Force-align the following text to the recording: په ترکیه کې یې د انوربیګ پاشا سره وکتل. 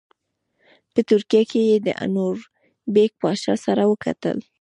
په 0.93 1.01
ترکیه 1.09 1.43
کې 1.49 1.59
یې 1.69 1.77
د 1.85 1.87
انوربیګ 2.03 3.11
پاشا 3.21 3.53
سره 3.65 3.81
وکتل. 3.91 4.37